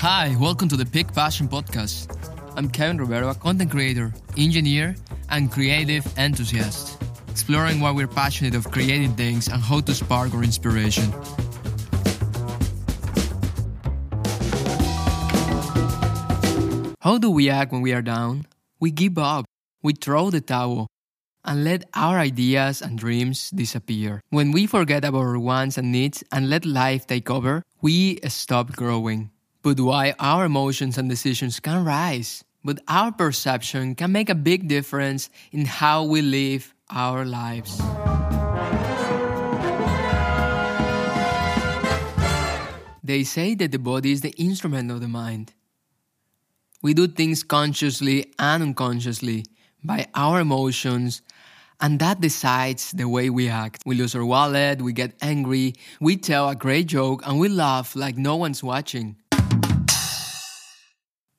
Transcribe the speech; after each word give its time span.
Hi, 0.00 0.36
welcome 0.38 0.68
to 0.68 0.76
the 0.76 0.86
Peak 0.86 1.12
Passion 1.12 1.48
Podcast. 1.48 2.16
I'm 2.56 2.70
Kevin 2.70 2.98
Rivero, 2.98 3.30
a 3.30 3.34
content 3.34 3.72
creator, 3.72 4.14
engineer, 4.36 4.94
and 5.28 5.50
creative 5.50 6.06
enthusiast, 6.16 7.02
exploring 7.28 7.80
why 7.80 7.90
we're 7.90 8.06
passionate 8.06 8.54
of 8.54 8.70
creating 8.70 9.16
things 9.16 9.48
and 9.48 9.60
how 9.60 9.80
to 9.80 9.92
spark 9.92 10.32
our 10.34 10.44
inspiration. 10.44 11.10
How 17.00 17.18
do 17.18 17.28
we 17.32 17.50
act 17.50 17.72
when 17.72 17.82
we 17.82 17.92
are 17.92 18.00
down? 18.00 18.46
We 18.78 18.92
give 18.92 19.18
up, 19.18 19.46
we 19.82 19.94
throw 19.94 20.30
the 20.30 20.40
towel, 20.40 20.86
and 21.44 21.64
let 21.64 21.90
our 21.94 22.20
ideas 22.20 22.82
and 22.82 22.96
dreams 22.96 23.50
disappear. 23.50 24.20
When 24.30 24.52
we 24.52 24.68
forget 24.68 25.04
about 25.04 25.26
our 25.26 25.40
wants 25.40 25.76
and 25.76 25.90
needs 25.90 26.22
and 26.30 26.48
let 26.48 26.64
life 26.64 27.08
take 27.08 27.28
over, 27.28 27.64
we 27.82 28.20
stop 28.28 28.76
growing. 28.76 29.32
But 29.62 29.80
why 29.80 30.14
our 30.18 30.44
emotions 30.44 30.98
and 30.98 31.08
decisions 31.08 31.58
can 31.60 31.84
rise, 31.84 32.44
but 32.64 32.78
our 32.86 33.10
perception 33.10 33.94
can 33.94 34.12
make 34.12 34.30
a 34.30 34.34
big 34.34 34.68
difference 34.68 35.30
in 35.52 35.64
how 35.64 36.04
we 36.04 36.22
live 36.22 36.74
our 36.90 37.24
lives. 37.24 37.80
They 43.02 43.24
say 43.24 43.54
that 43.54 43.72
the 43.72 43.78
body 43.78 44.12
is 44.12 44.20
the 44.20 44.34
instrument 44.36 44.90
of 44.90 45.00
the 45.00 45.08
mind. 45.08 45.54
We 46.82 46.94
do 46.94 47.08
things 47.08 47.42
consciously 47.42 48.32
and 48.38 48.62
unconsciously 48.62 49.46
by 49.82 50.06
our 50.14 50.40
emotions, 50.40 51.22
and 51.80 51.98
that 51.98 52.20
decides 52.20 52.92
the 52.92 53.08
way 53.08 53.30
we 53.30 53.48
act. 53.48 53.82
We 53.86 53.96
lose 53.96 54.14
our 54.14 54.24
wallet, 54.24 54.82
we 54.82 54.92
get 54.92 55.14
angry, 55.20 55.74
we 56.00 56.16
tell 56.16 56.48
a 56.48 56.54
great 56.54 56.86
joke, 56.86 57.22
and 57.26 57.40
we 57.40 57.48
laugh 57.48 57.96
like 57.96 58.16
no 58.16 58.36
one's 58.36 58.62
watching. 58.62 59.16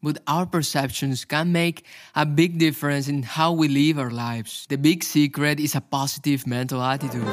But 0.01 0.23
our 0.27 0.45
perceptions 0.45 1.25
can 1.25 1.51
make 1.51 1.85
a 2.15 2.25
big 2.25 2.57
difference 2.57 3.09
in 3.09 3.23
how 3.23 3.51
we 3.51 3.67
live 3.67 3.99
our 3.99 4.09
lives. 4.09 4.65
The 4.69 4.77
big 4.77 5.03
secret 5.03 5.59
is 5.59 5.75
a 5.75 5.81
positive 5.81 6.47
mental 6.47 6.81
attitude. 6.81 7.27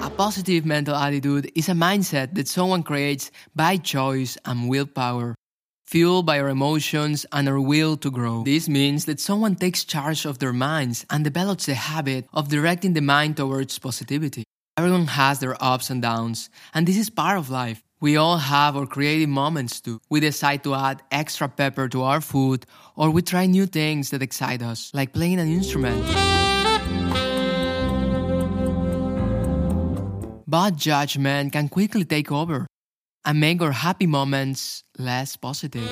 A 0.00 0.10
positive 0.16 0.64
mental 0.64 0.94
attitude 0.94 1.52
is 1.54 1.68
a 1.68 1.72
mindset 1.72 2.34
that 2.34 2.48
someone 2.48 2.82
creates 2.82 3.30
by 3.54 3.76
choice 3.76 4.38
and 4.46 4.70
willpower, 4.70 5.34
fueled 5.86 6.24
by 6.24 6.40
our 6.40 6.48
emotions 6.48 7.26
and 7.30 7.50
our 7.50 7.60
will 7.60 7.98
to 7.98 8.10
grow. 8.10 8.42
This 8.44 8.70
means 8.70 9.04
that 9.04 9.20
someone 9.20 9.54
takes 9.54 9.84
charge 9.84 10.24
of 10.24 10.38
their 10.38 10.54
minds 10.54 11.04
and 11.10 11.24
develops 11.24 11.66
the 11.66 11.74
habit 11.74 12.26
of 12.32 12.48
directing 12.48 12.94
the 12.94 13.02
mind 13.02 13.36
towards 13.36 13.78
positivity. 13.78 14.44
Everyone 14.78 15.08
has 15.08 15.40
their 15.40 15.62
ups 15.62 15.90
and 15.90 16.00
downs, 16.00 16.48
and 16.72 16.88
this 16.88 16.96
is 16.96 17.10
part 17.10 17.36
of 17.36 17.50
life. 17.50 17.82
We 18.02 18.16
all 18.16 18.36
have 18.36 18.76
our 18.76 18.84
creative 18.84 19.28
moments 19.28 19.80
too. 19.80 20.00
We 20.10 20.18
decide 20.18 20.64
to 20.64 20.74
add 20.74 21.02
extra 21.12 21.48
pepper 21.48 21.88
to 21.90 22.02
our 22.02 22.20
food, 22.20 22.66
or 22.96 23.10
we 23.10 23.22
try 23.22 23.46
new 23.46 23.64
things 23.64 24.10
that 24.10 24.20
excite 24.20 24.60
us, 24.60 24.90
like 24.92 25.12
playing 25.12 25.38
an 25.38 25.46
instrument. 25.46 26.02
But 30.48 30.74
judgment 30.74 31.52
can 31.52 31.68
quickly 31.68 32.04
take 32.04 32.32
over 32.32 32.66
and 33.24 33.38
make 33.38 33.62
our 33.62 33.70
happy 33.70 34.08
moments 34.08 34.82
less 34.98 35.36
positive. 35.36 35.88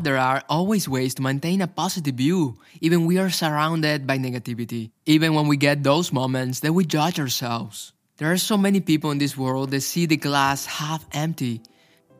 But 0.00 0.08
there 0.08 0.16
are 0.16 0.42
always 0.48 0.88
ways 0.88 1.12
to 1.16 1.22
maintain 1.22 1.60
a 1.60 1.68
positive 1.68 2.14
view, 2.14 2.56
even 2.80 3.04
we 3.04 3.18
are 3.18 3.28
surrounded 3.28 4.06
by 4.06 4.16
negativity, 4.16 4.92
even 5.04 5.34
when 5.34 5.46
we 5.46 5.58
get 5.58 5.84
those 5.84 6.10
moments 6.10 6.60
that 6.60 6.72
we 6.72 6.86
judge 6.86 7.20
ourselves. 7.20 7.92
There 8.16 8.32
are 8.32 8.40
so 8.40 8.56
many 8.56 8.80
people 8.80 9.10
in 9.10 9.18
this 9.18 9.36
world 9.36 9.72
that 9.72 9.82
see 9.82 10.06
the 10.06 10.16
glass 10.16 10.64
half 10.64 11.04
empty, 11.12 11.60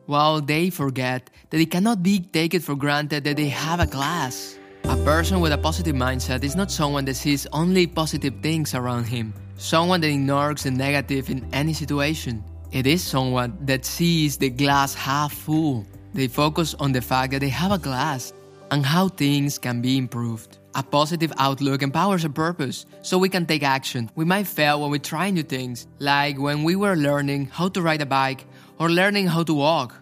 while 0.05 0.41
they 0.41 0.69
forget 0.69 1.31
that 1.49 1.59
it 1.59 1.71
cannot 1.71 2.03
be 2.03 2.19
taken 2.19 2.61
for 2.61 2.75
granted 2.75 3.23
that 3.23 3.35
they 3.35 3.49
have 3.49 3.79
a 3.79 3.89
glass. 3.89 4.59
A 4.83 4.97
person 4.97 5.41
with 5.41 5.51
a 5.51 5.57
positive 5.57 5.95
mindset 5.95 6.43
is 6.43 6.55
not 6.55 6.69
someone 6.69 7.05
that 7.05 7.17
sees 7.17 7.47
only 7.51 7.87
positive 7.87 8.43
things 8.43 8.75
around 8.75 9.05
him, 9.05 9.33
someone 9.57 10.01
that 10.01 10.13
ignores 10.13 10.69
the 10.69 10.69
negative 10.69 11.31
in 11.31 11.49
any 11.51 11.73
situation. 11.73 12.43
It 12.71 12.85
is 12.85 13.01
someone 13.01 13.57
that 13.65 13.85
sees 13.85 14.37
the 14.37 14.51
glass 14.51 14.93
half 14.93 15.33
full. 15.33 15.87
They 16.13 16.27
focus 16.27 16.75
on 16.79 16.91
the 16.91 17.01
fact 17.01 17.31
that 17.31 17.39
they 17.39 17.49
have 17.49 17.71
a 17.71 17.77
glass 17.77 18.33
and 18.71 18.85
how 18.85 19.09
things 19.09 19.57
can 19.57 19.81
be 19.81 19.97
improved. 19.97 20.57
A 20.75 20.83
positive 20.83 21.33
outlook 21.37 21.81
empowers 21.81 22.23
a 22.23 22.29
purpose 22.29 22.85
so 23.01 23.17
we 23.17 23.29
can 23.29 23.45
take 23.45 23.63
action. 23.63 24.09
We 24.15 24.25
might 24.25 24.47
fail 24.47 24.81
when 24.81 24.91
we 24.91 24.99
try 24.99 25.29
new 25.29 25.43
things, 25.43 25.87
like 25.99 26.39
when 26.39 26.63
we 26.63 26.75
were 26.75 26.95
learning 26.95 27.47
how 27.47 27.69
to 27.69 27.81
ride 27.81 28.01
a 28.01 28.05
bike 28.05 28.45
or 28.79 28.89
learning 28.89 29.27
how 29.27 29.43
to 29.43 29.53
walk. 29.53 29.95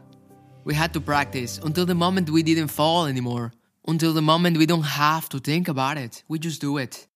We 0.64 0.76
had 0.76 0.94
to 0.94 1.02
practice 1.02 1.58
until 1.58 1.86
the 1.86 1.96
moment 1.96 2.30
we 2.30 2.44
didn't 2.44 2.68
fall 2.68 3.06
anymore 3.08 3.54
until 3.90 4.14
the 4.14 4.22
moment 4.22 4.58
we 4.58 4.68
don't 4.68 4.84
have 4.84 5.28
to 5.30 5.40
think 5.40 5.68
about 5.68 5.98
it. 5.98 6.24
We 6.28 6.38
just 6.38 6.62
do 6.62 6.78
it. 6.78 7.08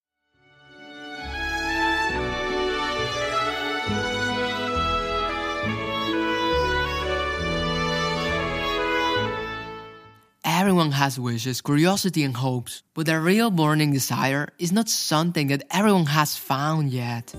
Everyone 10.64 10.94
has 10.94 11.20
wishes, 11.20 11.60
curiosity, 11.60 12.24
and 12.24 12.34
hopes, 12.34 12.84
but 12.94 13.06
the 13.06 13.20
real 13.20 13.52
burning 13.52 13.92
desire 13.92 14.48
is 14.60 14.72
not 14.72 14.88
something 14.88 15.48
that 15.48 15.66
everyone 15.72 16.06
has 16.06 16.38
found 16.38 16.90
yet. 16.90 17.36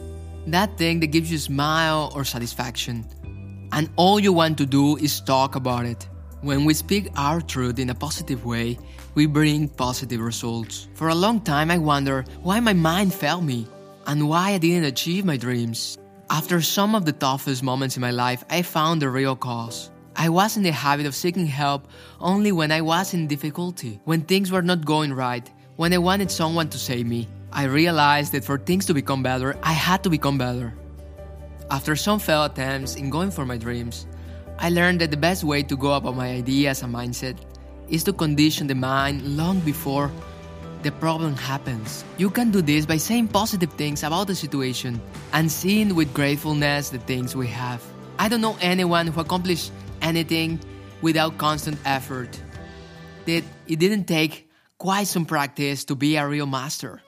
That 0.48 0.76
thing 0.76 1.00
that 1.00 1.06
gives 1.06 1.30
you 1.30 1.38
a 1.38 1.40
smile 1.40 2.12
or 2.14 2.26
satisfaction. 2.26 3.06
And 3.72 3.88
all 3.96 4.20
you 4.20 4.34
want 4.34 4.58
to 4.58 4.66
do 4.66 4.98
is 4.98 5.22
talk 5.22 5.56
about 5.56 5.86
it. 5.86 6.06
When 6.42 6.66
we 6.66 6.74
speak 6.74 7.08
our 7.16 7.40
truth 7.40 7.78
in 7.78 7.88
a 7.88 7.94
positive 7.94 8.44
way, 8.44 8.78
we 9.14 9.24
bring 9.24 9.68
positive 9.70 10.20
results. 10.20 10.88
For 10.92 11.08
a 11.08 11.14
long 11.14 11.40
time, 11.40 11.70
I 11.70 11.78
wondered 11.78 12.28
why 12.42 12.60
my 12.60 12.74
mind 12.74 13.14
failed 13.14 13.46
me 13.46 13.66
and 14.06 14.28
why 14.28 14.50
I 14.50 14.58
didn't 14.58 14.84
achieve 14.84 15.24
my 15.24 15.38
dreams. 15.38 15.96
After 16.28 16.60
some 16.60 16.94
of 16.94 17.06
the 17.06 17.12
toughest 17.12 17.62
moments 17.62 17.96
in 17.96 18.02
my 18.02 18.10
life, 18.10 18.44
I 18.50 18.60
found 18.60 19.00
the 19.00 19.08
real 19.08 19.34
cause. 19.34 19.90
I 20.16 20.28
was 20.28 20.56
in 20.56 20.62
the 20.62 20.70
habit 20.72 21.06
of 21.06 21.14
seeking 21.14 21.46
help 21.46 21.88
only 22.20 22.52
when 22.52 22.70
I 22.70 22.80
was 22.82 23.14
in 23.14 23.26
difficulty, 23.26 24.00
when 24.04 24.22
things 24.22 24.52
were 24.52 24.62
not 24.62 24.84
going 24.84 25.12
right, 25.12 25.50
when 25.76 25.92
I 25.92 25.98
wanted 25.98 26.30
someone 26.30 26.68
to 26.68 26.78
save 26.78 27.06
me. 27.06 27.28
I 27.52 27.64
realized 27.64 28.32
that 28.32 28.44
for 28.44 28.58
things 28.58 28.86
to 28.86 28.94
become 28.94 29.22
better, 29.22 29.56
I 29.62 29.72
had 29.72 30.04
to 30.04 30.10
become 30.10 30.38
better. 30.38 30.72
After 31.70 31.96
some 31.96 32.20
failed 32.20 32.52
attempts 32.52 32.94
in 32.94 33.10
going 33.10 33.30
for 33.32 33.44
my 33.44 33.56
dreams, 33.56 34.06
I 34.58 34.70
learned 34.70 35.00
that 35.00 35.10
the 35.10 35.16
best 35.16 35.42
way 35.42 35.62
to 35.64 35.76
go 35.76 35.94
about 35.94 36.16
my 36.16 36.30
ideas 36.30 36.82
and 36.82 36.94
mindset 36.94 37.36
is 37.88 38.04
to 38.04 38.12
condition 38.12 38.68
the 38.68 38.74
mind 38.74 39.36
long 39.36 39.60
before 39.60 40.12
the 40.82 40.92
problem 40.92 41.34
happens. 41.34 42.04
You 42.18 42.30
can 42.30 42.50
do 42.50 42.62
this 42.62 42.86
by 42.86 42.98
saying 42.98 43.28
positive 43.28 43.72
things 43.72 44.04
about 44.04 44.28
the 44.28 44.34
situation 44.34 45.00
and 45.32 45.50
seeing 45.50 45.94
with 45.94 46.14
gratefulness 46.14 46.90
the 46.90 46.98
things 46.98 47.34
we 47.34 47.48
have. 47.48 47.82
I 48.18 48.28
don't 48.28 48.40
know 48.40 48.56
anyone 48.60 49.08
who 49.08 49.20
accomplished 49.20 49.72
anything 50.02 50.60
without 51.00 51.38
constant 51.38 51.78
effort. 51.84 52.40
That 53.26 53.44
it 53.66 53.78
didn't 53.78 54.04
take 54.04 54.50
quite 54.78 55.06
some 55.06 55.26
practice 55.26 55.84
to 55.86 55.94
be 55.94 56.16
a 56.16 56.26
real 56.26 56.46
master. 56.46 57.00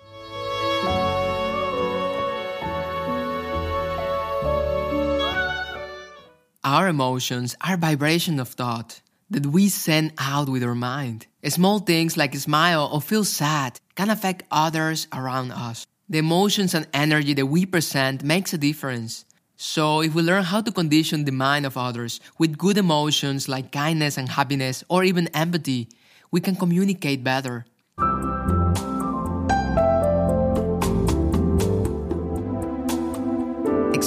Our 6.65 6.89
emotions 6.89 7.55
are 7.61 7.77
vibration 7.77 8.41
of 8.41 8.49
thought 8.49 9.01
that 9.31 9.47
we 9.47 9.69
send 9.69 10.13
out 10.19 10.49
with 10.49 10.65
our 10.65 10.75
mind. 10.75 11.27
Small 11.47 11.79
things 11.79 12.17
like 12.17 12.35
a 12.35 12.39
smile 12.41 12.91
or 12.93 13.01
feel 13.01 13.25
sad 13.25 13.79
can 13.95 14.11
affect 14.11 14.43
others 14.51 15.07
around 15.13 15.53
us. 15.53 15.87
The 16.09 16.19
emotions 16.19 16.75
and 16.75 16.89
energy 16.93 17.35
that 17.35 17.47
we 17.47 17.67
present 17.67 18.25
makes 18.25 18.53
a 18.53 18.59
difference. 18.59 19.25
So 19.57 20.03
if 20.03 20.15
we 20.15 20.23
learn 20.23 20.45
how 20.45 20.61
to 20.61 20.71
condition 20.71 21.25
the 21.25 21.33
mind 21.33 21.65
of 21.65 21.77
others 21.77 22.21
with 22.39 22.59
good 22.59 22.77
emotions 22.77 23.49
like 23.49 23.73
kindness 23.73 24.19
and 24.19 24.29
happiness 24.29 24.85
or 24.89 25.03
even 25.05 25.29
empathy, 25.29 25.89
we 26.31 26.41
can 26.41 26.57
communicate 26.57 27.25
better. 27.25 27.65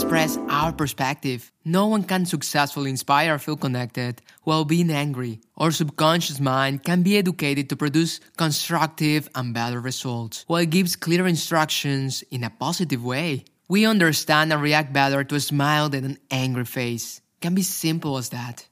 express 0.10 0.38
our 0.50 0.72
perspective. 0.72 1.52
No 1.66 1.86
one 1.86 2.04
can 2.04 2.25
successfully 2.25 2.90
inspire 2.90 3.36
or 3.36 3.38
feel 3.38 3.57
connected 3.57 4.22
while 4.44 4.66
being 4.66 4.90
angry. 4.90 5.40
Our 5.57 5.69
subconscious 5.69 6.40
mind 6.40 6.84
can 6.84 7.04
be 7.04 7.18
educated 7.18 7.69
to 7.69 7.75
produce 7.75 8.19
constructive 8.38 9.30
and 9.36 9.54
better 9.54 9.80
results, 9.80 10.45
while 10.48 10.62
it 10.62 10.72
gives 10.72 10.95
clear 10.95 11.28
instructions 11.28 12.24
in 12.31 12.44
a 12.44 12.50
positive 12.50 13.04
way. 13.04 13.45
We 13.69 13.86
understand 13.86 14.51
and 14.51 14.62
react 14.63 14.92
better 14.92 15.24
to 15.24 15.36
a 15.36 15.39
smile 15.39 15.89
than 15.89 16.04
an 16.04 16.18
angry 16.31 16.66
face. 16.66 17.21
It 17.38 17.42
can 17.42 17.54
be 17.54 17.62
simple 17.62 18.18
as 18.18 18.30
that. 18.30 18.68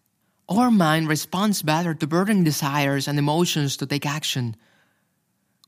Our 0.50 0.72
mind 0.72 1.08
responds 1.08 1.62
better 1.62 1.94
to 1.94 2.08
burning 2.08 2.44
desires 2.44 3.08
and 3.08 3.20
emotions 3.20 3.78
to 3.78 3.86
take 3.86 4.08
action. 4.08 4.56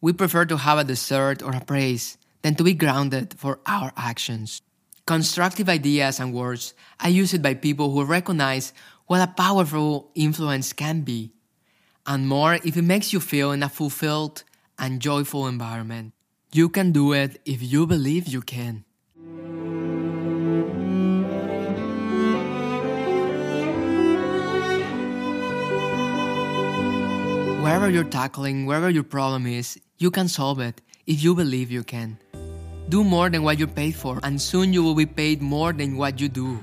We 0.01 0.13
prefer 0.13 0.45
to 0.45 0.57
have 0.57 0.79
a 0.79 0.83
dessert 0.83 1.43
or 1.43 1.53
a 1.55 1.63
praise 1.63 2.17
than 2.41 2.55
to 2.55 2.63
be 2.63 2.73
grounded 2.73 3.35
for 3.37 3.59
our 3.67 3.93
actions. 3.95 4.63
Constructive 5.05 5.69
ideas 5.69 6.19
and 6.19 6.33
words 6.33 6.73
are 6.99 7.09
used 7.09 7.43
by 7.43 7.53
people 7.53 7.91
who 7.91 8.05
recognize 8.05 8.73
what 9.05 9.21
a 9.21 9.27
powerful 9.27 10.09
influence 10.15 10.73
can 10.73 11.01
be, 11.01 11.33
and 12.07 12.27
more 12.27 12.55
if 12.55 12.77
it 12.77 12.81
makes 12.81 13.13
you 13.13 13.19
feel 13.19 13.51
in 13.51 13.61
a 13.61 13.69
fulfilled 13.69 14.43
and 14.79 15.01
joyful 15.01 15.45
environment. 15.45 16.13
You 16.51 16.69
can 16.69 16.91
do 16.91 17.13
it 17.13 17.39
if 17.45 17.61
you 17.61 17.85
believe 17.85 18.27
you 18.27 18.41
can. 18.41 18.85
Wherever 27.59 27.89
you're 27.89 28.05
tackling, 28.05 28.65
wherever 28.65 28.89
your 28.89 29.03
problem 29.03 29.45
is, 29.45 29.77
you 29.97 30.09
can 30.11 30.29
solve 30.29 30.61
it 30.61 30.79
if 31.05 31.21
you 31.21 31.35
believe 31.35 31.69
you 31.69 31.83
can. 31.83 32.17
Do 32.87 33.03
more 33.03 33.29
than 33.29 33.43
what 33.43 33.59
you're 33.59 33.67
paid 33.67 33.95
for, 33.95 34.17
and 34.23 34.41
soon 34.41 34.71
you 34.71 34.81
will 34.81 34.95
be 34.95 35.05
paid 35.05 35.41
more 35.41 35.73
than 35.73 35.97
what 35.97 36.21
you 36.21 36.29
do. 36.29 36.57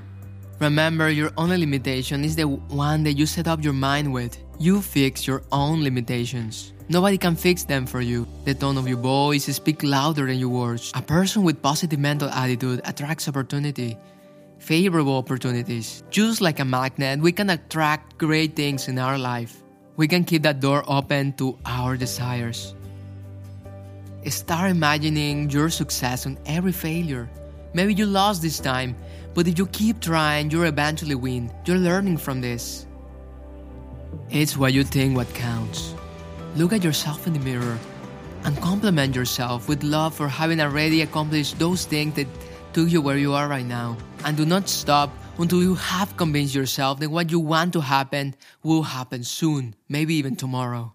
Remember, 0.58 1.10
your 1.10 1.32
only 1.37 1.58
limitation 1.58 2.25
is 2.25 2.34
the 2.34 2.48
one 2.48 3.04
that 3.04 3.12
you 3.12 3.26
set 3.26 3.46
up 3.46 3.62
your 3.62 3.75
mind 3.75 4.10
with. 4.10 4.38
You 4.58 4.81
fix 4.81 5.26
your 5.26 5.43
own 5.52 5.84
limitations. 5.84 6.72
Nobody 6.88 7.19
can 7.19 7.37
fix 7.37 7.64
them 7.64 7.84
for 7.84 8.00
you. 8.00 8.26
The 8.46 8.54
tone 8.54 8.78
of 8.78 8.88
your 8.88 8.96
voice 8.96 9.44
speaks 9.44 9.84
louder 9.84 10.25
than 10.25 10.38
your 10.38 10.49
words. 10.49 10.92
A 10.94 11.02
person 11.02 11.42
with 11.42 11.60
positive 11.60 12.00
mental 12.00 12.31
attitude 12.31 12.81
attracts 12.84 13.28
opportunity, 13.28 13.99
favorable 14.58 15.19
opportunities. 15.19 16.02
Just 16.08 16.40
like 16.40 16.58
a 16.58 16.64
magnet, 16.64 17.20
we 17.20 17.32
can 17.32 17.50
attract 17.50 18.16
great 18.16 18.56
things 18.56 18.88
in 18.88 18.99
our 18.99 19.19
life. 19.19 19.62
We 19.96 20.08
can 20.08 20.25
keep 20.25 20.43
that 20.43 20.60
door 20.60 20.84
open 20.87 21.32
to 21.34 21.56
our 21.64 21.96
desires. 21.96 22.75
Start 24.28 24.70
imagining 24.70 25.48
your 25.50 25.70
success 25.70 26.26
on 26.26 26.37
every 26.46 26.72
failure. 26.72 27.31
Maybe 27.72 27.94
you 27.94 28.06
lost 28.06 28.43
this 28.43 28.58
time, 28.58 28.96
but 29.34 29.46
if 29.48 29.58
you 29.58 29.66
keep 29.66 30.00
trying, 30.00 30.50
you'll 30.50 30.64
eventually 30.64 31.14
win. 31.14 31.50
You're 31.64 31.78
learning 31.78 32.19
from 32.19 32.40
this. 32.40 32.87
It's 34.28 34.56
what 34.56 34.72
you 34.72 34.82
think 34.82 35.16
what 35.16 35.32
counts. 35.34 35.94
Look 36.56 36.72
at 36.72 36.82
yourself 36.82 37.26
in 37.26 37.32
the 37.32 37.38
mirror 37.38 37.78
and 38.44 38.56
compliment 38.60 39.14
yourself 39.14 39.69
with 39.69 39.82
love 39.82 40.14
for 40.14 40.28
having 40.28 40.60
already 40.60 41.02
accomplished 41.02 41.58
those 41.58 41.84
things 41.84 42.14
that 42.14 42.26
took 42.72 42.90
you 42.90 43.00
where 43.00 43.19
you 43.19 43.32
are 43.32 43.49
right 43.49 43.64
now. 43.64 43.96
And 44.25 44.37
do 44.37 44.44
not 44.44 44.69
stop 44.69 45.10
until 45.38 45.62
you 45.62 45.74
have 45.74 46.16
convinced 46.16 46.54
yourself 46.54 47.00
that 47.00 47.10
what 47.10 47.30
you 47.30 47.38
want 47.38 47.72
to 47.74 47.80
happen 47.80 48.34
will 48.62 48.82
happen 48.82 49.22
soon, 49.22 49.74
maybe 49.88 50.14
even 50.14 50.36
tomorrow. 50.36 50.92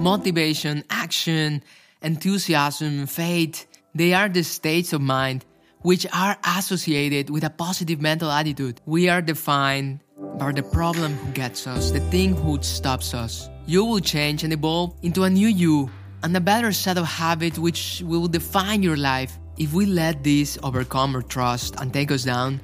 Motivation, 0.00 0.84
action, 0.90 1.62
enthusiasm, 2.02 3.06
faith, 3.06 3.66
they 3.94 4.14
are 4.14 4.28
the 4.28 4.44
states 4.44 4.92
of 4.92 5.00
mind 5.00 5.44
which 5.82 6.06
are 6.12 6.36
associated 6.56 7.30
with 7.30 7.44
a 7.44 7.50
positive 7.50 8.00
mental 8.00 8.30
attitude. 8.30 8.80
We 8.86 9.08
are 9.08 9.22
defined 9.22 10.00
by 10.38 10.52
the 10.52 10.62
problem 10.62 11.14
who 11.14 11.32
gets 11.32 11.66
us, 11.66 11.90
the 11.90 12.00
thing 12.10 12.34
who 12.34 12.62
stops 12.62 13.14
us. 13.14 13.48
You 13.66 13.84
will 13.84 14.00
change 14.00 14.44
and 14.44 14.52
evolve 14.52 14.94
into 15.02 15.24
a 15.24 15.30
new 15.30 15.48
you 15.48 15.90
and 16.22 16.36
a 16.36 16.40
better 16.40 16.72
set 16.72 16.98
of 16.98 17.06
habits 17.06 17.58
which 17.58 18.02
will 18.04 18.28
define 18.28 18.82
your 18.82 18.96
life. 18.96 19.38
If 19.56 19.72
we 19.72 19.86
let 19.86 20.22
this 20.22 20.58
overcome 20.62 21.14
our 21.14 21.22
trust 21.22 21.76
and 21.80 21.92
take 21.92 22.10
us 22.10 22.24
down, 22.24 22.60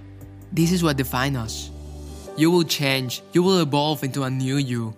this 0.53 0.73
is 0.73 0.83
what 0.83 0.97
defines 0.97 1.37
us. 1.37 1.71
You 2.37 2.51
will 2.51 2.65
change, 2.65 3.23
you 3.33 3.43
will 3.43 3.61
evolve 3.61 4.03
into 4.03 4.25
a 4.25 4.31
new 4.31 4.57
you 4.57 4.95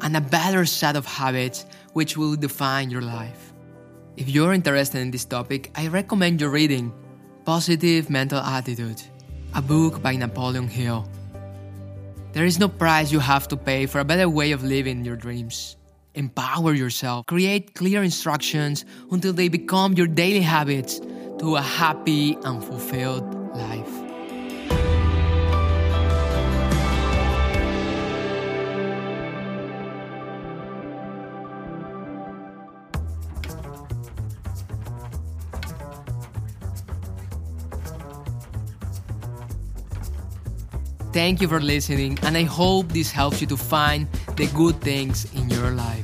and 0.00 0.16
a 0.16 0.20
better 0.20 0.64
set 0.66 0.96
of 0.96 1.06
habits 1.06 1.66
which 1.92 2.16
will 2.16 2.36
define 2.36 2.90
your 2.90 3.02
life. 3.02 3.52
If 4.16 4.28
you're 4.28 4.52
interested 4.52 5.00
in 5.00 5.10
this 5.10 5.24
topic, 5.24 5.70
I 5.74 5.88
recommend 5.88 6.40
you 6.40 6.48
reading 6.48 6.92
Positive 7.44 8.10
Mental 8.10 8.40
Attitude, 8.40 9.02
a 9.54 9.62
book 9.62 10.02
by 10.02 10.16
Napoleon 10.16 10.68
Hill. 10.68 11.08
There 12.32 12.44
is 12.44 12.58
no 12.58 12.68
price 12.68 13.12
you 13.12 13.18
have 13.20 13.48
to 13.48 13.56
pay 13.56 13.86
for 13.86 14.00
a 14.00 14.04
better 14.04 14.28
way 14.28 14.52
of 14.52 14.64
living 14.64 15.04
your 15.04 15.16
dreams. 15.16 15.76
Empower 16.14 16.74
yourself, 16.74 17.26
create 17.26 17.74
clear 17.74 18.02
instructions 18.02 18.84
until 19.10 19.32
they 19.32 19.48
become 19.48 19.94
your 19.94 20.06
daily 20.06 20.42
habits 20.42 21.00
to 21.38 21.56
a 21.56 21.62
happy 21.62 22.36
and 22.44 22.62
fulfilled 22.62 23.24
life. 23.56 24.02
Thank 41.12 41.42
you 41.42 41.48
for 41.48 41.60
listening, 41.60 42.18
and 42.22 42.38
I 42.38 42.44
hope 42.44 42.88
this 42.88 43.12
helps 43.12 43.42
you 43.42 43.46
to 43.48 43.56
find 43.56 44.08
the 44.36 44.46
good 44.54 44.80
things 44.80 45.30
in 45.34 45.50
your 45.50 45.70
life. 45.70 46.01